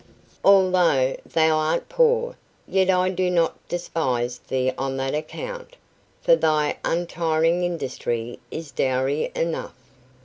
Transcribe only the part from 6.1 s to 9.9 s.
for thy untiring industry is dowry enough."